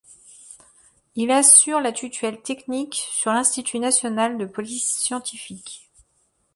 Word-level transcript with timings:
Il 1.15 1.29
assure 1.29 1.79
la 1.79 1.91
tutelle 1.91 2.41
technique 2.41 2.95
sur 3.11 3.31
l'Institut 3.33 3.77
national 3.77 4.39
de 4.39 4.45
police 4.47 4.87
scientifique. 4.97 5.91